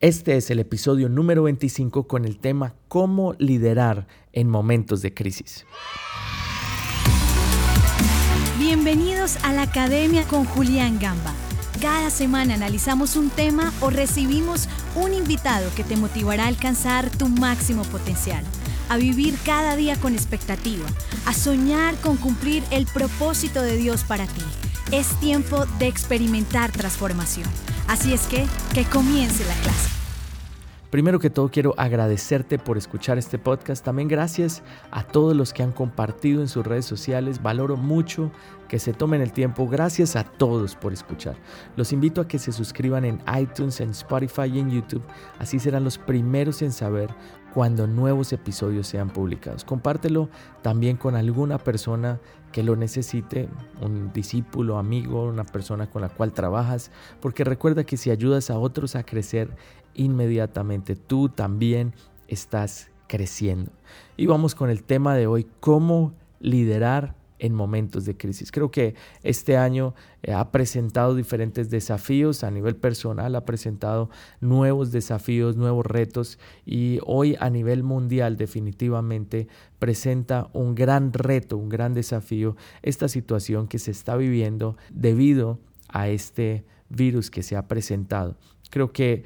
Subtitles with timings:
[0.00, 5.66] Este es el episodio número 25 con el tema Cómo liderar en momentos de crisis.
[8.58, 11.34] Bienvenidos a la Academia con Julián Gamba.
[11.82, 17.28] Cada semana analizamos un tema o recibimos un invitado que te motivará a alcanzar tu
[17.28, 18.42] máximo potencial,
[18.88, 20.86] a vivir cada día con expectativa,
[21.26, 24.40] a soñar con cumplir el propósito de Dios para ti.
[24.92, 27.50] Es tiempo de experimentar transformación.
[27.90, 29.90] Así es que, que comience la clase.
[30.90, 33.84] Primero que todo quiero agradecerte por escuchar este podcast.
[33.84, 34.62] También gracias
[34.92, 37.42] a todos los que han compartido en sus redes sociales.
[37.42, 38.30] Valoro mucho
[38.68, 39.66] que se tomen el tiempo.
[39.66, 41.34] Gracias a todos por escuchar.
[41.74, 45.02] Los invito a que se suscriban en iTunes, en Spotify y en YouTube.
[45.40, 47.10] Así serán los primeros en saber
[47.54, 49.64] cuando nuevos episodios sean publicados.
[49.64, 50.28] Compártelo
[50.62, 52.20] también con alguna persona
[52.52, 53.48] que lo necesite,
[53.80, 56.90] un discípulo, amigo, una persona con la cual trabajas,
[57.20, 59.56] porque recuerda que si ayudas a otros a crecer,
[59.94, 61.94] inmediatamente tú también
[62.28, 63.72] estás creciendo.
[64.16, 68.52] Y vamos con el tema de hoy, cómo liderar en momentos de crisis.
[68.52, 74.10] Creo que este año eh, ha presentado diferentes desafíos a nivel personal, ha presentado
[74.40, 81.68] nuevos desafíos, nuevos retos y hoy a nivel mundial definitivamente presenta un gran reto, un
[81.68, 87.66] gran desafío esta situación que se está viviendo debido a este virus que se ha
[87.66, 88.36] presentado.
[88.70, 89.24] Creo que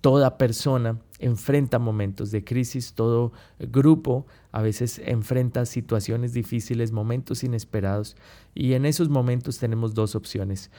[0.00, 8.16] toda persona enfrenta momentos de crisis, todo grupo a veces enfrenta situaciones difíciles, momentos inesperados
[8.54, 10.70] y en esos momentos tenemos dos opciones.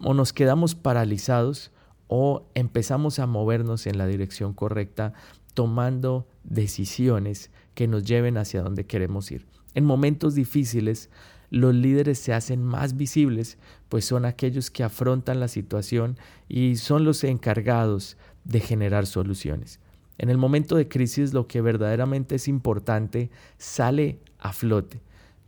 [0.00, 1.72] O nos quedamos paralizados
[2.08, 5.12] o empezamos a movernos en la dirección correcta
[5.54, 9.46] tomando decisiones que nos lleven hacia donde queremos ir.
[9.74, 11.10] En momentos difíciles,
[11.50, 17.04] los líderes se hacen más visibles, pues son aquellos que afrontan la situación y son
[17.04, 19.78] los encargados de generar soluciones.
[20.22, 23.28] En el momento de crisis lo que verdaderamente es importante
[23.58, 25.00] sale a flote.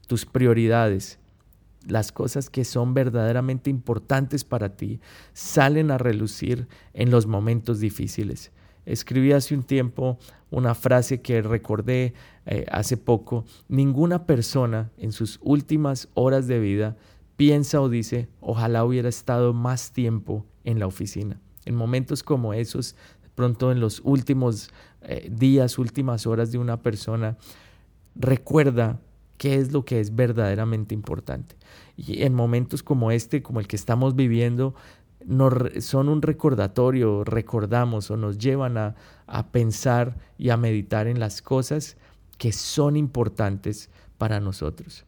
[0.08, 1.20] Tus prioridades,
[1.86, 4.98] las cosas que son verdaderamente importantes para ti,
[5.32, 8.50] salen a relucir en los momentos difíciles.
[8.84, 10.18] Escribí hace un tiempo
[10.50, 12.12] una frase que recordé
[12.44, 13.44] eh, hace poco.
[13.68, 16.96] Ninguna persona en sus últimas horas de vida
[17.36, 21.40] piensa o dice, ojalá hubiera estado más tiempo en la oficina.
[21.64, 22.94] En momentos como esos,
[23.34, 24.70] pronto en los últimos
[25.02, 27.36] eh, días, últimas horas de una persona,
[28.14, 29.00] recuerda
[29.38, 31.56] qué es lo que es verdaderamente importante.
[31.96, 34.74] Y en momentos como este, como el que estamos viviendo,
[35.80, 38.94] son un recordatorio, recordamos o nos llevan a,
[39.26, 41.96] a pensar y a meditar en las cosas
[42.36, 45.06] que son importantes para nosotros.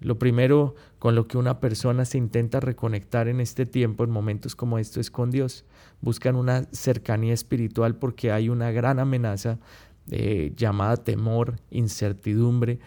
[0.00, 4.54] Lo primero con lo que una persona se intenta reconectar en este tiempo, en momentos
[4.54, 5.64] como estos, es con Dios.
[6.00, 9.58] Buscan una cercanía espiritual porque hay una gran amenaza
[10.10, 12.78] eh, llamada temor, incertidumbre,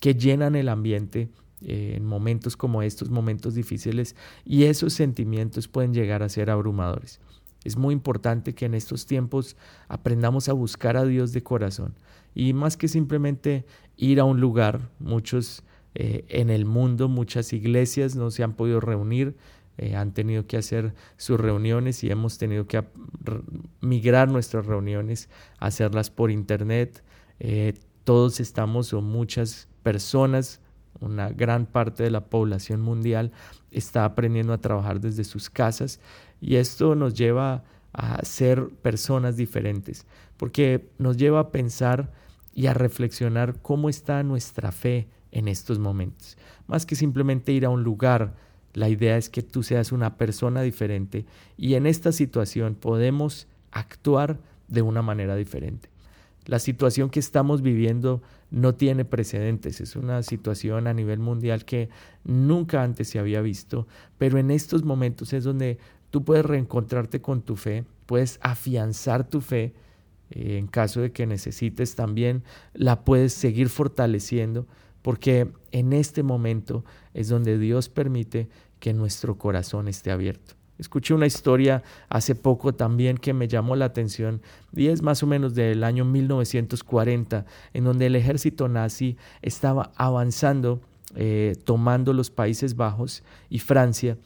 [0.00, 1.30] que llenan el ambiente
[1.62, 4.14] eh, en momentos como estos, momentos difíciles,
[4.44, 7.20] y esos sentimientos pueden llegar a ser abrumadores.
[7.64, 9.56] Es muy importante que en estos tiempos
[9.88, 11.94] aprendamos a buscar a Dios de corazón
[12.34, 15.64] y más que simplemente ir a un lugar, muchos
[16.00, 19.34] eh, en el mundo muchas iglesias no se han podido reunir,
[19.78, 22.84] eh, han tenido que hacer sus reuniones y hemos tenido que
[23.80, 25.28] migrar nuestras reuniones,
[25.58, 27.02] hacerlas por internet.
[27.40, 30.60] Eh, todos estamos o muchas personas,
[31.00, 33.32] una gran parte de la población mundial
[33.72, 35.98] está aprendiendo a trabajar desde sus casas
[36.40, 42.12] y esto nos lleva a ser personas diferentes, porque nos lleva a pensar
[42.54, 46.36] y a reflexionar cómo está nuestra fe en estos momentos.
[46.66, 48.34] Más que simplemente ir a un lugar,
[48.74, 54.38] la idea es que tú seas una persona diferente y en esta situación podemos actuar
[54.68, 55.88] de una manera diferente.
[56.46, 61.90] La situación que estamos viviendo no tiene precedentes, es una situación a nivel mundial que
[62.24, 63.86] nunca antes se había visto,
[64.16, 65.78] pero en estos momentos es donde
[66.10, 69.74] tú puedes reencontrarte con tu fe, puedes afianzar tu fe,
[70.30, 72.42] eh, en caso de que necesites también
[72.72, 74.66] la puedes seguir fortaleciendo
[75.02, 76.84] porque en este momento
[77.14, 78.48] es donde Dios permite
[78.80, 80.54] que nuestro corazón esté abierto.
[80.78, 84.42] Escuché una historia hace poco también que me llamó la atención
[84.72, 90.80] y es más o menos del año 1940, en donde el ejército nazi estaba avanzando,
[91.16, 94.18] eh, tomando los Países Bajos y Francia.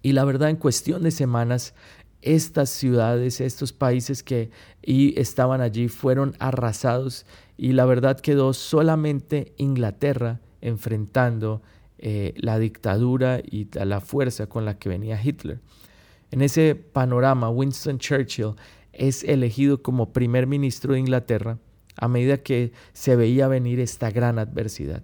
[0.00, 1.74] Y la verdad, en cuestión de semanas,
[2.22, 4.50] estas ciudades, estos países que
[4.82, 7.26] estaban allí fueron arrasados
[7.56, 11.62] y la verdad quedó solamente Inglaterra enfrentando
[11.98, 15.60] eh, la dictadura y la fuerza con la que venía Hitler.
[16.30, 18.54] En ese panorama, Winston Churchill
[18.92, 21.58] es elegido como primer ministro de Inglaterra
[21.96, 25.02] a medida que se veía venir esta gran adversidad.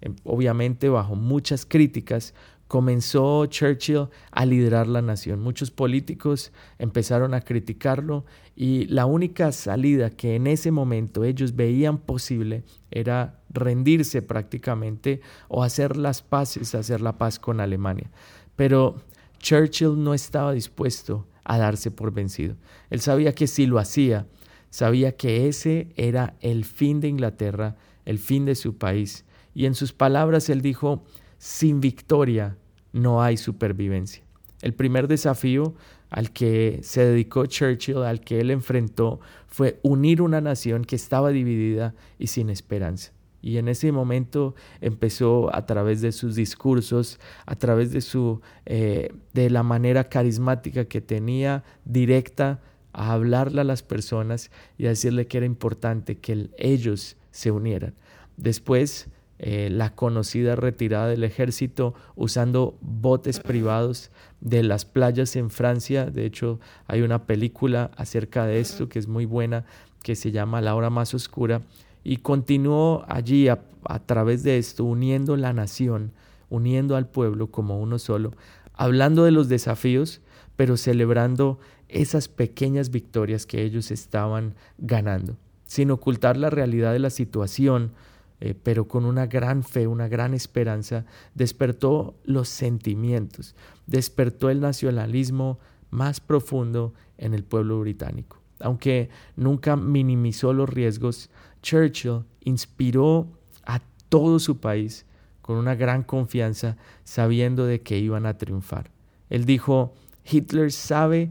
[0.00, 2.34] Em, obviamente bajo muchas críticas,
[2.70, 5.40] comenzó Churchill a liderar la nación.
[5.40, 8.24] Muchos políticos empezaron a criticarlo
[8.54, 12.62] y la única salida que en ese momento ellos veían posible
[12.92, 18.08] era rendirse prácticamente o hacer las paces, hacer la paz con Alemania.
[18.54, 19.02] Pero
[19.40, 22.54] Churchill no estaba dispuesto a darse por vencido.
[22.88, 24.28] Él sabía que si lo hacía,
[24.70, 27.74] sabía que ese era el fin de Inglaterra,
[28.04, 29.24] el fin de su país.
[29.56, 31.02] Y en sus palabras él dijo,
[31.40, 32.58] sin victoria
[32.92, 34.22] no hay supervivencia.
[34.60, 35.74] El primer desafío
[36.10, 41.30] al que se dedicó Churchill, al que él enfrentó, fue unir una nación que estaba
[41.30, 43.12] dividida y sin esperanza.
[43.40, 49.14] Y en ese momento empezó a través de sus discursos, a través de su eh,
[49.32, 52.60] de la manera carismática que tenía, directa,
[52.92, 57.94] a hablarle a las personas y a decirle que era importante que ellos se unieran.
[58.36, 59.08] Después
[59.42, 64.10] eh, la conocida retirada del ejército usando botes privados
[64.42, 66.04] de las playas en Francia.
[66.04, 69.64] De hecho, hay una película acerca de esto que es muy buena,
[70.02, 71.62] que se llama La hora más oscura.
[72.04, 76.12] Y continuó allí a, a través de esto, uniendo la nación,
[76.50, 78.32] uniendo al pueblo como uno solo,
[78.74, 80.20] hablando de los desafíos,
[80.56, 81.58] pero celebrando
[81.88, 87.92] esas pequeñas victorias que ellos estaban ganando, sin ocultar la realidad de la situación,
[88.40, 91.04] eh, pero con una gran fe, una gran esperanza,
[91.34, 93.54] despertó los sentimientos,
[93.86, 95.58] despertó el nacionalismo
[95.90, 98.38] más profundo en el pueblo británico.
[98.60, 101.30] Aunque nunca minimizó los riesgos,
[101.62, 103.28] Churchill inspiró
[103.64, 105.06] a todo su país
[105.42, 108.90] con una gran confianza, sabiendo de que iban a triunfar.
[109.28, 109.94] Él dijo,
[110.24, 111.30] Hitler sabe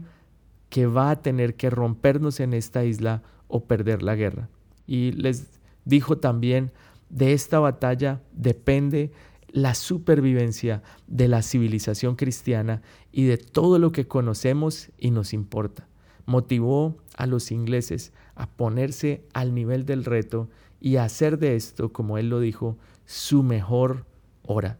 [0.68, 4.48] que va a tener que rompernos en esta isla o perder la guerra.
[4.86, 6.70] Y les dijo también
[7.10, 9.12] de esta batalla depende
[9.52, 15.88] la supervivencia de la civilización cristiana y de todo lo que conocemos y nos importa.
[16.24, 20.48] Motivó a los ingleses a ponerse al nivel del reto
[20.80, 24.06] y a hacer de esto, como él lo dijo, su mejor
[24.42, 24.78] hora.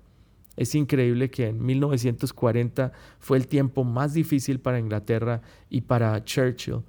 [0.56, 6.82] Es increíble que en 1940 fue el tiempo más difícil para Inglaterra y para Churchill,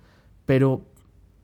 [0.46, 0.86] pero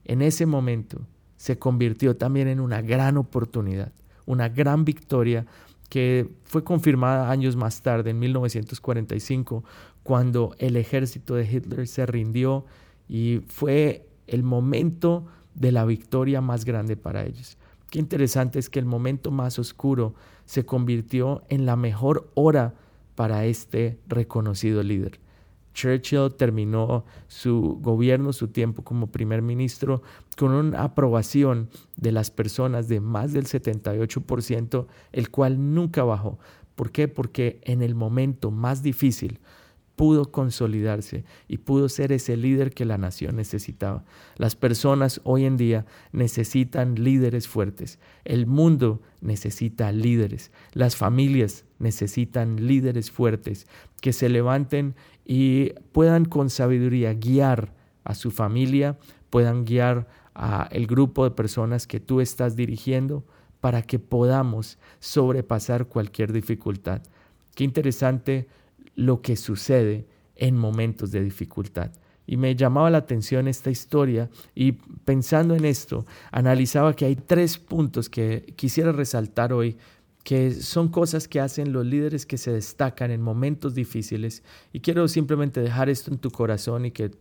[0.03, 1.07] en ese momento
[1.37, 3.93] se convirtió también en una gran oportunidad,
[4.25, 5.45] una gran victoria
[5.89, 9.63] que fue confirmada años más tarde, en 1945,
[10.03, 12.65] cuando el ejército de Hitler se rindió
[13.07, 17.57] y fue el momento de la victoria más grande para ellos.
[17.89, 20.13] Qué interesante es que el momento más oscuro
[20.45, 22.73] se convirtió en la mejor hora
[23.15, 25.19] para este reconocido líder.
[25.77, 30.01] Churchill terminó su gobierno, su tiempo como primer ministro,
[30.35, 36.39] con una aprobación de las personas de más del 78%, el cual nunca bajó.
[36.73, 37.07] ¿Por qué?
[37.07, 39.39] Porque en el momento más difícil,
[39.97, 44.05] pudo consolidarse y pudo ser ese líder que la nación necesitaba.
[44.37, 47.99] Las personas hoy en día necesitan líderes fuertes.
[48.23, 50.51] El mundo necesita líderes.
[50.73, 53.67] Las familias necesitan líderes fuertes
[53.99, 54.93] que se levanten
[55.27, 57.73] y puedan con sabiduría guiar
[58.05, 58.97] a su familia,
[59.29, 63.25] puedan guiar a el grupo de personas que tú estás dirigiendo
[63.59, 67.01] para que podamos sobrepasar cualquier dificultad.
[67.55, 68.47] Qué interesante
[68.95, 70.07] lo que sucede
[70.37, 71.91] en momentos de dificultad.
[72.25, 77.57] Y me llamaba la atención esta historia y pensando en esto, analizaba que hay tres
[77.57, 79.77] puntos que quisiera resaltar hoy,
[80.27, 84.43] que son cosas que hacen los líderes que se destacan en momentos difíciles.
[84.73, 87.11] Y quiero simplemente dejar esto en tu corazón y que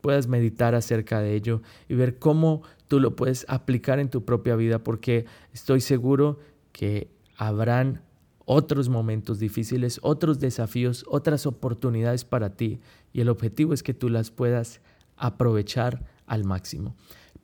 [0.00, 4.56] puedas meditar acerca de ello y ver cómo tú lo puedes aplicar en tu propia
[4.56, 6.40] vida, porque estoy seguro
[6.72, 8.02] que habrán
[8.46, 12.80] otros momentos difíciles, otros desafíos, otras oportunidades para ti
[13.12, 14.80] y el objetivo es que tú las puedas
[15.16, 16.96] aprovechar al máximo.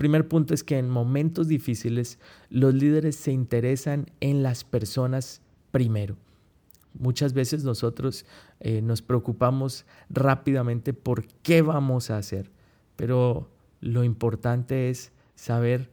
[0.02, 2.18] Primer punto es que en momentos difíciles
[2.50, 6.16] los líderes se interesan en las personas primero.
[6.98, 8.26] Muchas veces nosotros
[8.58, 12.50] eh, nos preocupamos rápidamente por qué vamos a hacer,
[12.96, 13.48] pero
[13.80, 15.88] lo importante es saber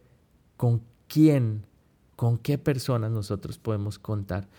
[0.58, 1.68] con quién,
[2.16, 4.50] con qué personas nosotros podemos contar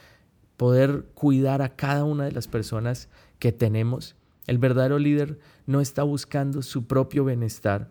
[0.57, 3.09] poder cuidar a cada una de las personas
[3.41, 4.15] que tenemos.
[4.47, 7.91] El verdadero líder no está buscando su propio bienestar,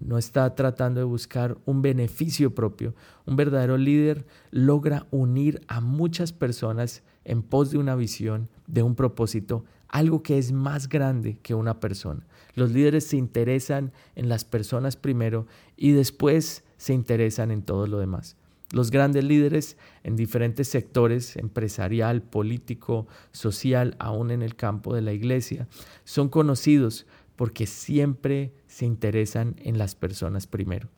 [0.00, 2.94] no está tratando de buscar un beneficio propio.
[3.24, 8.94] Un verdadero líder logra unir a muchas personas en pos de una visión, de un
[8.94, 12.26] propósito algo que es más grande que una persona.
[12.54, 17.98] Los líderes se interesan en las personas primero y después se interesan en todo lo
[17.98, 18.36] demás.
[18.72, 25.12] Los grandes líderes en diferentes sectores, empresarial, político, social, aún en el campo de la
[25.12, 25.68] iglesia,
[26.04, 30.88] son conocidos porque siempre se interesan en las personas primero.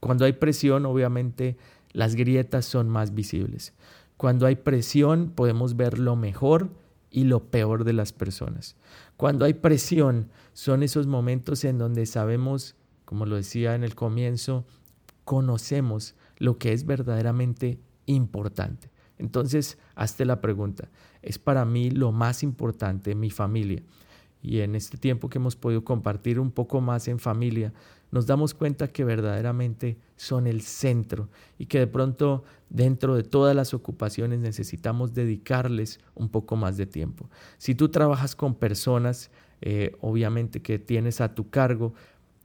[0.00, 1.56] Cuando hay presión, obviamente,
[1.92, 3.74] las grietas son más visibles.
[4.16, 6.70] Cuando hay presión, podemos ver lo mejor
[7.10, 8.76] y lo peor de las personas.
[9.16, 12.74] Cuando hay presión, son esos momentos en donde sabemos,
[13.04, 14.64] como lo decía en el comienzo,
[15.24, 18.90] conocemos lo que es verdaderamente importante.
[19.18, 20.88] Entonces, hazte la pregunta,
[21.22, 23.82] ¿es para mí lo más importante mi familia?
[24.42, 27.72] Y en este tiempo que hemos podido compartir un poco más en familia,
[28.10, 33.54] nos damos cuenta que verdaderamente son el centro y que de pronto dentro de todas
[33.56, 37.30] las ocupaciones necesitamos dedicarles un poco más de tiempo.
[37.56, 39.30] Si tú trabajas con personas,
[39.60, 41.94] eh, obviamente que tienes a tu cargo,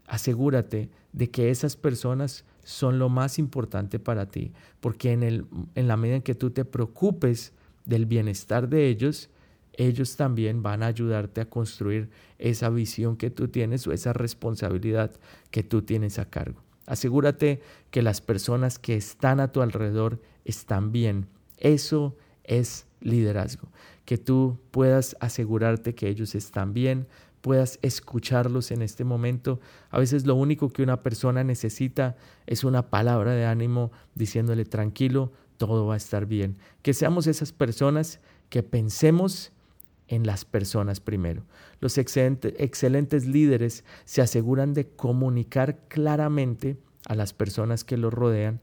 [0.06, 5.88] asegúrate de que esas personas son lo más importante para ti, porque en, el, en
[5.88, 7.54] la medida en que tú te preocupes
[7.86, 9.30] del bienestar de ellos,
[9.78, 15.12] ellos también van a ayudarte a construir esa visión que tú tienes o esa responsabilidad
[15.52, 16.64] que tú tienes a cargo.
[16.88, 21.28] Asegúrate que las personas que están a tu alrededor están bien.
[21.58, 23.70] Eso es liderazgo.
[24.06, 27.08] Que tú puedas asegurarte que ellos están bien,
[27.42, 29.60] puedas escucharlos en este momento.
[29.90, 32.16] A veces lo único que una persona necesita
[32.48, 36.58] es una palabra de ánimo diciéndole tranquilo, todo va a estar bien.
[36.82, 39.52] Que seamos esas personas que pensemos
[40.08, 41.44] en las personas primero.
[41.80, 48.62] Los excelentes líderes se aseguran de comunicar claramente a las personas que los rodean,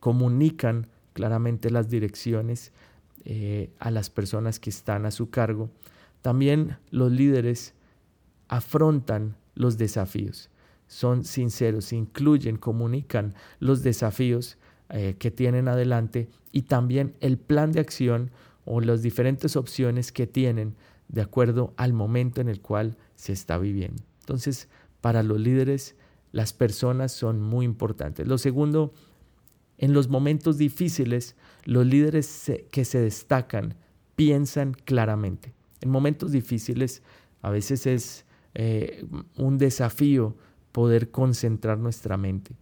[0.00, 2.72] comunican claramente las direcciones
[3.24, 5.70] eh, a las personas que están a su cargo.
[6.22, 7.74] También los líderes
[8.48, 10.50] afrontan los desafíos,
[10.86, 14.58] son sinceros, incluyen, comunican los desafíos
[14.90, 18.30] eh, que tienen adelante y también el plan de acción
[18.66, 20.76] o las diferentes opciones que tienen
[21.08, 24.02] de acuerdo al momento en el cual se está viviendo.
[24.20, 24.68] Entonces,
[25.00, 25.96] para los líderes,
[26.32, 28.26] las personas son muy importantes.
[28.26, 28.92] Lo segundo,
[29.78, 33.76] en los momentos difíciles, los líderes que se destacan
[34.16, 35.54] piensan claramente.
[35.80, 37.02] En momentos difíciles,
[37.42, 39.06] a veces es eh,
[39.36, 40.36] un desafío
[40.72, 42.56] poder concentrar nuestra mente.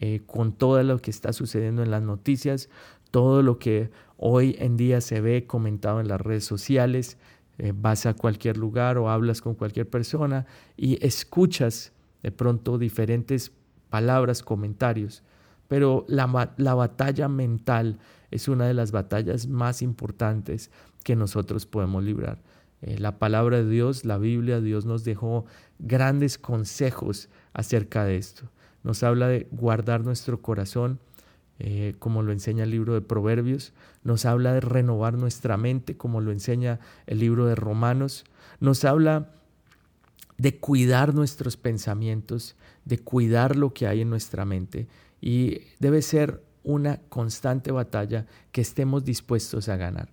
[0.00, 2.68] Eh, con todo lo que está sucediendo en las noticias,
[3.10, 7.18] todo lo que hoy en día se ve comentado en las redes sociales,
[7.58, 10.46] eh, vas a cualquier lugar o hablas con cualquier persona
[10.76, 13.52] y escuchas de pronto diferentes
[13.90, 15.22] palabras, comentarios,
[15.66, 17.98] pero la, la batalla mental
[18.30, 20.70] es una de las batallas más importantes
[21.04, 22.38] que nosotros podemos librar.
[22.82, 25.46] Eh, la palabra de Dios, la Biblia, Dios nos dejó
[25.78, 28.50] grandes consejos acerca de esto.
[28.84, 31.00] Nos habla de guardar nuestro corazón
[31.58, 33.72] eh, como lo enseña el libro de Proverbios,
[34.04, 38.24] nos habla de renovar nuestra mente, como lo enseña el libro de Romanos,
[38.60, 39.30] nos habla
[40.36, 44.86] de cuidar nuestros pensamientos, de cuidar lo que hay en nuestra mente
[45.20, 50.10] y debe ser una constante batalla que estemos dispuestos a ganar.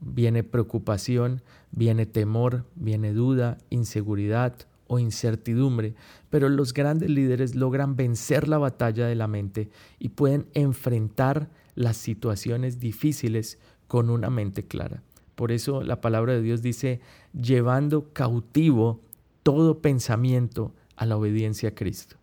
[0.00, 4.54] Viene preocupación, viene temor, viene duda, inseguridad,
[4.86, 5.94] o incertidumbre,
[6.30, 11.96] pero los grandes líderes logran vencer la batalla de la mente y pueden enfrentar las
[11.96, 15.02] situaciones difíciles con una mente clara.
[15.34, 17.00] Por eso la palabra de Dios dice,
[17.32, 19.00] llevando cautivo
[19.42, 22.16] todo pensamiento a la obediencia a Cristo.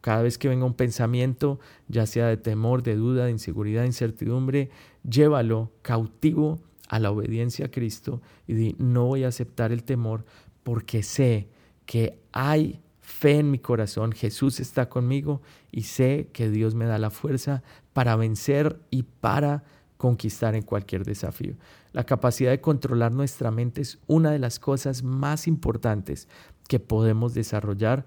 [0.00, 3.88] Cada vez que venga un pensamiento, ya sea de temor, de duda, de inseguridad, de
[3.88, 4.70] incertidumbre,
[5.02, 10.24] llévalo cautivo a la obediencia a Cristo y di, no voy a aceptar el temor
[10.62, 11.48] porque sé
[11.86, 15.40] que hay fe en mi corazón, Jesús está conmigo
[15.70, 17.62] y sé que Dios me da la fuerza
[17.92, 19.64] para vencer y para
[19.96, 21.54] conquistar en cualquier desafío.
[21.92, 26.28] La capacidad de controlar nuestra mente es una de las cosas más importantes
[26.68, 28.04] que podemos desarrollar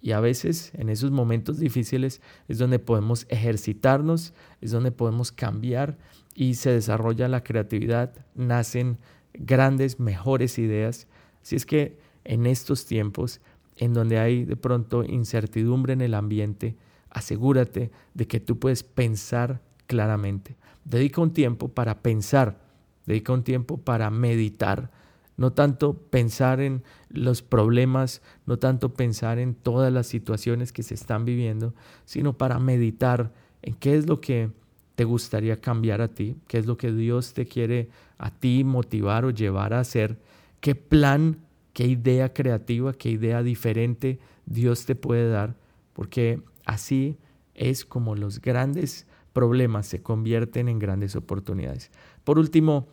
[0.00, 5.98] y a veces en esos momentos difíciles es donde podemos ejercitarnos, es donde podemos cambiar
[6.34, 8.98] y se desarrolla la creatividad, nacen
[9.34, 11.08] grandes, mejores ideas.
[11.42, 13.40] Así es que en estos tiempos
[13.76, 16.76] en donde hay de pronto incertidumbre en el ambiente,
[17.10, 20.56] asegúrate de que tú puedes pensar claramente.
[20.84, 22.60] Dedica un tiempo para pensar,
[23.06, 24.90] dedica un tiempo para meditar,
[25.36, 30.94] no tanto pensar en los problemas, no tanto pensar en todas las situaciones que se
[30.94, 33.32] están viviendo, sino para meditar
[33.62, 34.50] en qué es lo que
[34.96, 39.24] te gustaría cambiar a ti, qué es lo que Dios te quiere a ti motivar
[39.24, 40.18] o llevar a hacer
[40.60, 41.38] qué plan,
[41.78, 45.54] qué idea creativa, qué idea diferente Dios te puede dar,
[45.92, 47.18] porque así
[47.54, 51.92] es como los grandes problemas se convierten en grandes oportunidades.
[52.24, 52.88] Por último,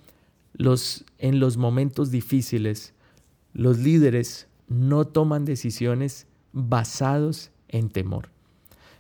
[0.54, 2.94] los, en los momentos difíciles,
[3.54, 8.30] los líderes no toman decisiones basados en temor.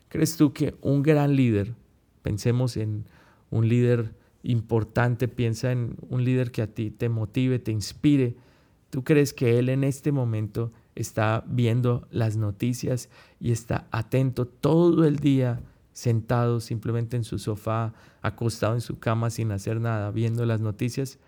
[0.09, 1.75] ¿Crees tú que un gran líder,
[2.23, 3.05] pensemos en
[3.51, 8.35] un líder importante, piensa en un líder que a ti te motive, te inspire,
[8.89, 15.05] ¿tú crees que él en este momento está viendo las noticias y está atento todo
[15.05, 15.61] el día
[15.93, 21.19] sentado simplemente en su sofá, acostado en su cama sin hacer nada, viendo las noticias?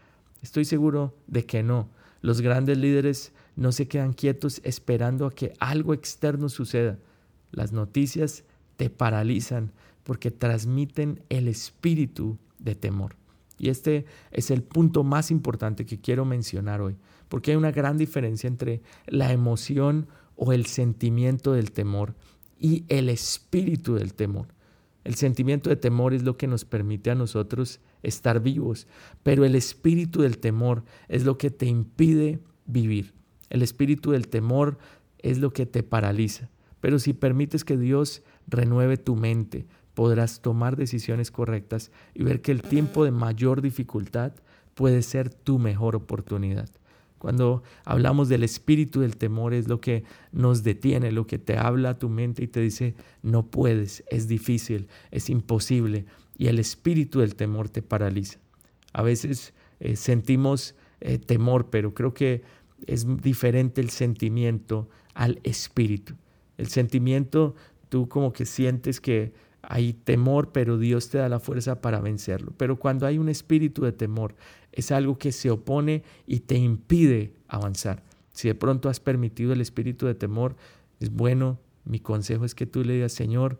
[0.41, 1.89] Estoy seguro de que no.
[2.21, 6.99] Los grandes líderes no se quedan quietos esperando a que algo externo suceda.
[7.51, 8.43] Las noticias
[8.75, 9.71] te paralizan
[10.03, 13.15] porque transmiten el espíritu de temor.
[13.57, 16.97] Y este es el punto más importante que quiero mencionar hoy,
[17.27, 22.15] porque hay una gran diferencia entre la emoción o el sentimiento del temor
[22.59, 24.47] y el espíritu del temor.
[25.03, 28.87] El sentimiento de temor es lo que nos permite a nosotros estar vivos,
[29.23, 33.13] pero el espíritu del temor es lo que te impide vivir.
[33.49, 34.77] El espíritu del temor
[35.19, 36.49] es lo que te paraliza.
[36.81, 39.65] Pero si permites que Dios renueve tu mente,
[39.97, 44.31] podrás tomar decisiones correctas y ver que el tiempo de mayor dificultad
[44.75, 46.69] puede ser tu mejor oportunidad.
[47.17, 51.89] Cuando hablamos del espíritu del temor es lo que nos detiene, lo que te habla
[51.89, 56.05] a tu mente y te dice, no puedes, es difícil, es imposible.
[56.37, 58.37] Y el espíritu del temor te paraliza.
[58.93, 62.43] A veces eh, sentimos eh, temor, pero creo que
[62.85, 66.13] es diferente el sentimiento al espíritu.
[66.59, 67.55] El sentimiento,
[67.89, 72.53] tú como que sientes que hay temor, pero Dios te da la fuerza para vencerlo.
[72.55, 74.33] Pero cuando hay un espíritu de temor,
[74.71, 78.01] es algo que se opone y te impide avanzar.
[78.31, 80.55] Si de pronto has permitido el espíritu de temor,
[81.01, 83.59] es bueno, mi consejo es que tú le digas, Señor,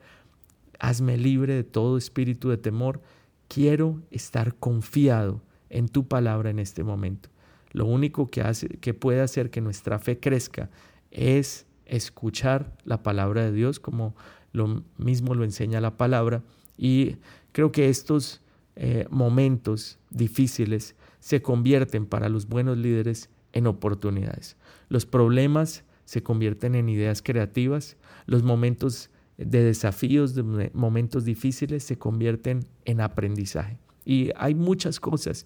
[0.80, 3.02] hazme libre de todo espíritu de temor.
[3.50, 7.28] Quiero estar confiado en tu palabra en este momento.
[7.74, 10.70] Lo único que, hace, que puede hacer que nuestra fe crezca
[11.12, 14.16] es escuchar la palabra de Dios, como
[14.58, 16.44] lo mismo lo enseña la palabra.
[16.78, 17.18] Y
[17.52, 18.42] creo que estos
[18.76, 24.58] eh, momentos difíciles se convierten para los buenos líderes en oportunidades.
[24.90, 31.98] Los problemas se convierten en ideas creativas, los momentos de desafíos, de momentos difíciles se
[31.98, 33.78] convierten en aprendizaje.
[34.06, 35.46] Y hay muchas cosas,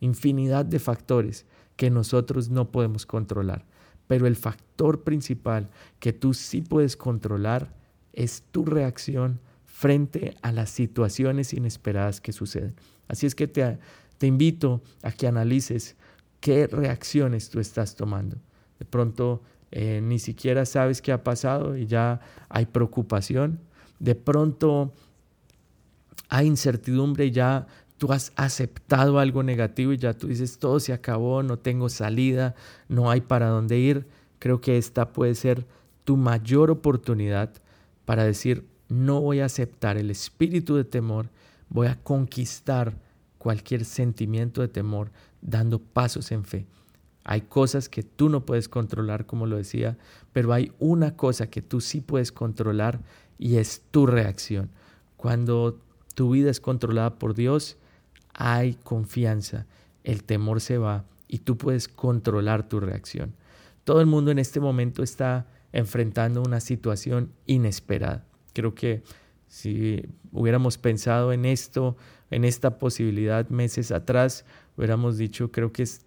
[0.00, 3.66] infinidad de factores que nosotros no podemos controlar.
[4.06, 5.68] Pero el factor principal
[6.00, 7.77] que tú sí puedes controlar
[8.18, 12.74] es tu reacción frente a las situaciones inesperadas que suceden.
[13.06, 13.78] Así es que te,
[14.18, 15.94] te invito a que analices
[16.40, 18.36] qué reacciones tú estás tomando.
[18.80, 23.60] De pronto eh, ni siquiera sabes qué ha pasado y ya hay preocupación.
[24.00, 24.92] De pronto
[26.28, 30.92] hay incertidumbre y ya tú has aceptado algo negativo y ya tú dices, todo se
[30.92, 32.56] acabó, no tengo salida,
[32.88, 34.08] no hay para dónde ir.
[34.40, 35.66] Creo que esta puede ser
[36.02, 37.52] tu mayor oportunidad
[38.08, 41.28] para decir, no voy a aceptar el espíritu de temor,
[41.68, 42.96] voy a conquistar
[43.36, 45.10] cualquier sentimiento de temor
[45.42, 46.66] dando pasos en fe.
[47.22, 49.98] Hay cosas que tú no puedes controlar, como lo decía,
[50.32, 53.02] pero hay una cosa que tú sí puedes controlar
[53.36, 54.70] y es tu reacción.
[55.18, 55.78] Cuando
[56.14, 57.76] tu vida es controlada por Dios,
[58.32, 59.66] hay confianza,
[60.02, 63.34] el temor se va y tú puedes controlar tu reacción.
[63.84, 68.24] Todo el mundo en este momento está enfrentando una situación inesperada.
[68.52, 69.02] Creo que
[69.48, 71.96] si hubiéramos pensado en esto,
[72.30, 74.44] en esta posibilidad meses atrás,
[74.76, 76.00] hubiéramos dicho, creo que es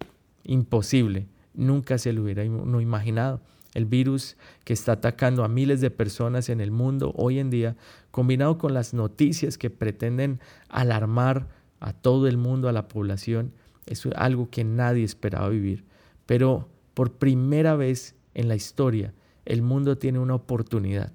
[0.44, 3.40] imposible, nunca se lo hubiera no imaginado.
[3.74, 7.76] El virus que está atacando a miles de personas en el mundo hoy en día,
[8.10, 11.48] combinado con las noticias que pretenden alarmar
[11.80, 13.52] a todo el mundo, a la población,
[13.86, 15.84] es algo que nadie esperaba vivir.
[16.26, 21.12] Pero por primera vez en la historia, el mundo tiene una oportunidad.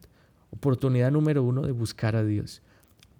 [0.51, 2.61] Oportunidad número uno de buscar a Dios.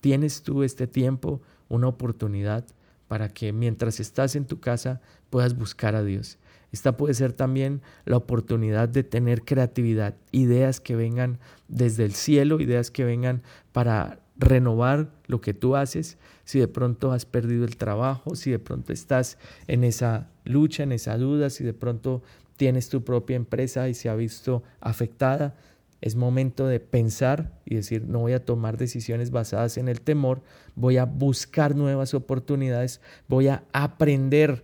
[0.02, 2.66] Tienes tú este tiempo una oportunidad
[3.08, 6.38] para que mientras estás en tu casa puedas buscar a Dios.
[6.72, 12.60] Esta puede ser también la oportunidad de tener creatividad, ideas que vengan desde el cielo,
[12.60, 13.42] ideas que vengan
[13.72, 16.18] para renovar lo que tú haces.
[16.44, 20.92] Si de pronto has perdido el trabajo, si de pronto estás en esa lucha, en
[20.92, 22.22] esa duda, si de pronto
[22.58, 25.56] tienes tu propia empresa y se ha visto afectada,
[26.02, 30.42] es momento de pensar y decir, no voy a tomar decisiones basadas en el temor,
[30.76, 34.64] voy a buscar nuevas oportunidades, voy a aprender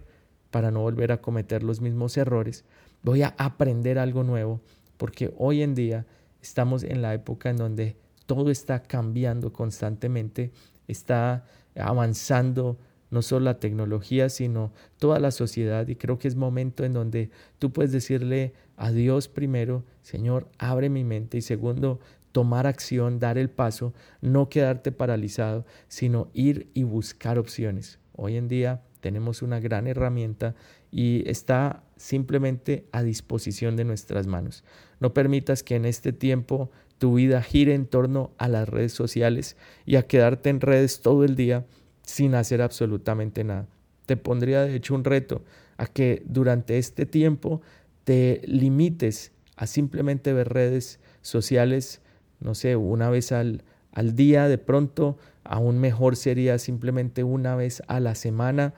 [0.51, 2.65] para no volver a cometer los mismos errores.
[3.01, 4.61] Voy a aprender algo nuevo
[4.97, 6.05] porque hoy en día
[6.41, 10.51] estamos en la época en donde todo está cambiando constantemente,
[10.87, 12.77] está avanzando
[13.13, 15.87] no solo la tecnología, sino toda la sociedad.
[15.87, 20.89] Y creo que es momento en donde tú puedes decirle a Dios primero, Señor, abre
[20.89, 21.37] mi mente.
[21.37, 21.99] Y segundo,
[22.31, 27.99] tomar acción, dar el paso, no quedarte paralizado, sino ir y buscar opciones.
[28.13, 30.55] Hoy en día tenemos una gran herramienta
[30.89, 34.63] y está simplemente a disposición de nuestras manos.
[34.99, 39.55] No permitas que en este tiempo tu vida gire en torno a las redes sociales
[39.85, 41.65] y a quedarte en redes todo el día
[42.03, 43.67] sin hacer absolutamente nada.
[44.05, 45.41] Te pondría de hecho un reto
[45.77, 47.61] a que durante este tiempo
[48.03, 52.01] te limites a simplemente ver redes sociales,
[52.39, 57.81] no sé, una vez al, al día de pronto, aún mejor sería simplemente una vez
[57.87, 58.73] a la semana,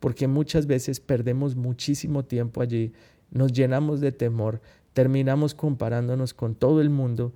[0.00, 2.92] porque muchas veces perdemos muchísimo tiempo allí,
[3.30, 4.60] nos llenamos de temor,
[4.92, 7.32] terminamos comparándonos con todo el mundo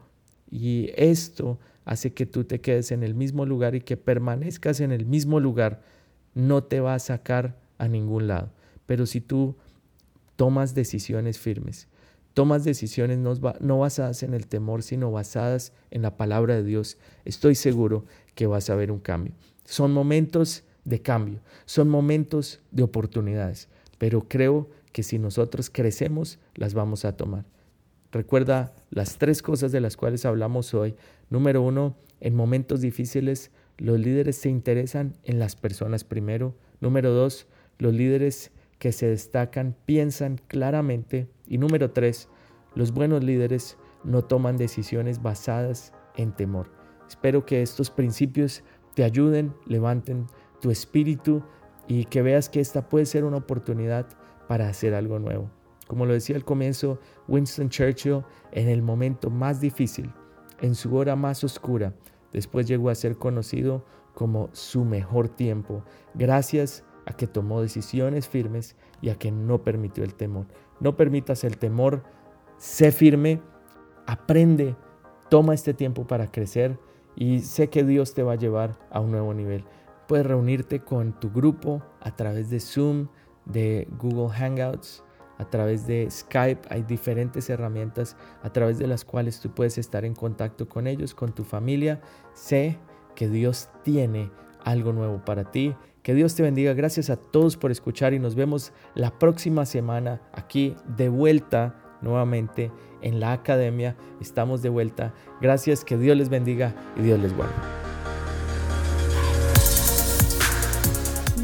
[0.51, 4.93] y esto hace que tú te quedes en el mismo lugar y que permanezcas en
[4.93, 5.81] el mismo lugar
[6.35, 8.51] no te va a sacar a ningún lado.
[8.87, 9.57] Pero si tú
[10.35, 11.87] tomas decisiones firmes,
[12.35, 17.55] tomas decisiones no, basadas en el temor, sino basadas en la palabra de Dios, estoy
[17.55, 19.33] seguro que vas a ver un cambio.
[19.65, 26.75] Son momentos de cambio, son momentos de oportunidades, pero creo que si nosotros crecemos, las
[26.75, 27.45] vamos a tomar.
[28.13, 30.95] Recuerda las tres cosas de las cuales hablamos hoy.
[31.31, 36.55] Número uno, en momentos difíciles, los líderes se interesan en las personas primero.
[36.81, 37.47] Número dos,
[37.79, 41.29] los líderes que se destacan piensan claramente.
[41.47, 42.29] Y número tres,
[42.75, 46.71] los buenos líderes no toman decisiones basadas en temor.
[47.09, 48.63] Espero que estos principios
[48.95, 50.27] te ayuden, levanten
[50.61, 51.43] tu espíritu
[51.89, 54.07] y que veas que esta puede ser una oportunidad
[54.49, 55.51] para hacer algo nuevo.
[55.87, 60.13] Como lo decía al comienzo, Winston Churchill, en el momento más difícil,
[60.61, 61.95] en su hora más oscura,
[62.33, 68.77] después llegó a ser conocido como su mejor tiempo, gracias a que tomó decisiones firmes
[69.01, 70.47] y a que no permitió el temor.
[70.81, 72.03] No permitas el temor,
[72.59, 73.41] sé firme,
[74.07, 74.77] aprende,
[75.29, 76.79] toma este tiempo para crecer
[77.15, 79.65] y sé que Dios te va a llevar a un nuevo nivel.
[80.09, 83.09] Puedes reunirte con tu grupo a través de Zoom,
[83.45, 85.03] de Google Hangouts,
[85.39, 86.69] a través de Skype.
[86.71, 91.15] Hay diferentes herramientas a través de las cuales tú puedes estar en contacto con ellos,
[91.15, 92.01] con tu familia.
[92.35, 92.79] Sé
[93.15, 94.31] que Dios tiene
[94.65, 95.75] algo nuevo para ti.
[96.03, 96.73] Que Dios te bendiga.
[96.75, 102.71] Gracias a todos por escuchar y nos vemos la próxima semana aquí de vuelta nuevamente
[103.03, 103.97] en la academia.
[104.21, 105.15] Estamos de vuelta.
[105.41, 107.86] Gracias, que Dios les bendiga y Dios les guarde.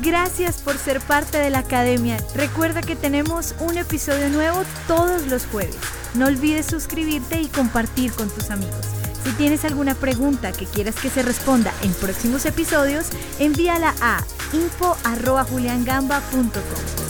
[0.03, 2.17] Gracias por ser parte de la academia.
[2.35, 5.77] Recuerda que tenemos un episodio nuevo todos los jueves.
[6.15, 8.85] No olvides suscribirte y compartir con tus amigos.
[9.23, 17.02] Si tienes alguna pregunta que quieras que se responda en próximos episodios, envíala a info.juliangamba.com.